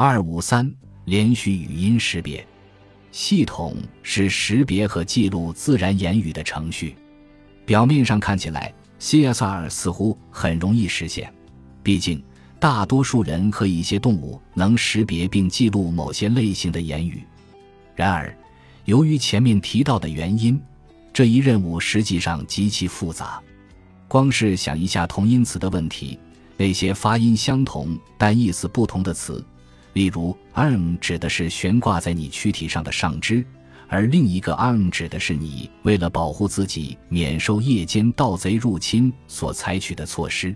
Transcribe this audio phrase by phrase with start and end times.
[0.00, 0.72] 二五三
[1.06, 2.46] 连续语音识别
[3.10, 6.94] 系统是识别和记录自然言语的程序。
[7.66, 11.34] 表面上看起来，CSR 似乎很容易实现，
[11.82, 12.22] 毕竟
[12.60, 17.24] 大多数人和一些动物能识别并记录某些类型的言语。
[17.96, 18.32] 然而，
[18.84, 20.62] 由于前面提到的原因，
[21.12, 23.42] 这一任务实际上极其复杂。
[24.06, 26.16] 光是想一下同音词的问题，
[26.56, 29.44] 那些发音相同但意思不同的词。
[29.98, 33.44] 例如，arm 指的是悬挂在你躯体上的上肢，
[33.88, 40.54] 而另一个 arm 指的是你为了保护自己免受夜间盗贼入侵所采取的措施。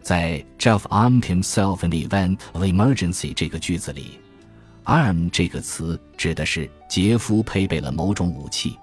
[0.00, 4.20] 在 Jeff armed himself in the event of emergency 这个句子里
[4.84, 8.76] ，arm 这个词指的是杰夫配备了某种武器。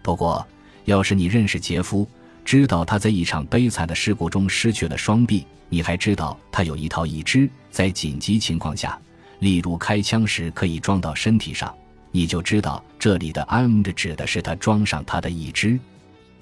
[0.00, 0.46] 不过，
[0.84, 2.08] 要是你认识杰夫，
[2.44, 8.96] 知道他在一场悲惨的事故中失去了双臂，你还知道他有一套义肢，在紧急情况下。
[9.44, 11.72] 例如，开枪时可以装到身体上，
[12.10, 15.78] 你就知道这里的 armed 指的是他装上他的一只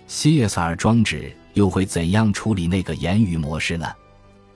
[0.09, 3.93] CSR 装置又会怎样处理那个言语模式呢？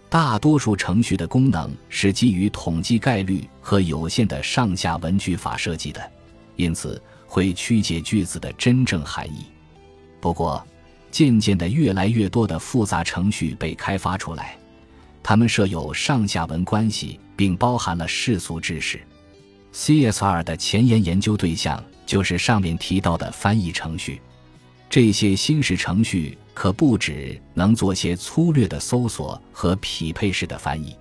[0.09, 6.01] 大多数程序的功能是基于统计概率和有限的上下文句法设计的，
[6.55, 9.47] 因此会曲解句子的真正含义。
[10.21, 10.65] 不过，
[11.11, 14.57] 渐渐的，越来越多的复杂程序被开发出来。
[15.29, 19.01] 它们设有上下文关系，并包含了世俗知识。
[19.73, 24.23] CSR 的前沿研究对象就是上面提到的翻译程序。
[24.89, 30.95] 这些新式程序可不只能做些粗略的搜索和匹配式的翻译，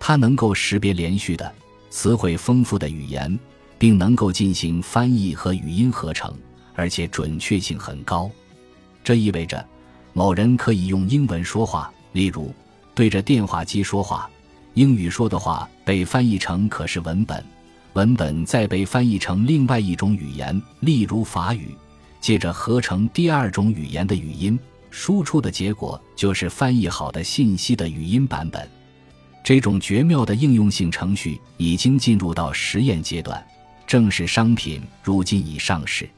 [0.00, 1.54] 它能够识别连续的、
[1.90, 3.38] 词汇丰富的语言，
[3.78, 6.36] 并能够进行翻译和语音合成，
[6.74, 8.28] 而且准确性很高。
[9.04, 9.64] 这意味着，
[10.12, 12.52] 某人可以用英文说话，例如。
[12.94, 14.30] 对着电话机说话，
[14.74, 17.44] 英语说的话被翻译成可视文本，
[17.94, 21.76] 文本再被翻译成另外一种语言，例如法语，
[22.20, 24.58] 接着合成第二种语言的语音，
[24.90, 28.68] 输出的结果就是翻译好的信息的语音版本。
[29.42, 33.44] 这种绝妙的应用性程序已经进入到实验阶段，
[33.86, 36.08] 正式商品如今已上市。